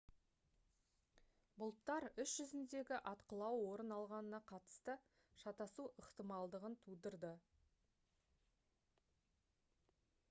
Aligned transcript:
бұлттар 1.59 2.05
іс 2.23 2.31
жүзіндегі 2.39 2.97
атқылау 3.11 3.61
орын 3.73 3.93
алғанына 3.99 4.39
қатысты 4.53 4.97
шатасу 5.43 5.87
ықтималдығын 6.05 6.79
тудырды 6.89 7.33